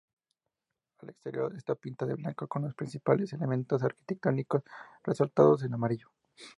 [1.01, 4.63] Al exterior está pinta de blanco con los principales elementos arquitectónicos
[5.05, 6.09] resaltados en amarillo.